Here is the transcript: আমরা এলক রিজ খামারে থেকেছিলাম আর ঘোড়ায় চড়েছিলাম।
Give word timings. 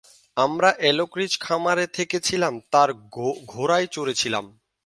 আমরা 0.37 0.69
এলক 0.81 1.11
রিজ 1.17 1.33
খামারে 1.39 1.85
থেকেছিলাম 1.87 2.53
আর 2.73 2.89
ঘোড়ায় 3.45 3.87
চড়েছিলাম। 3.87 4.45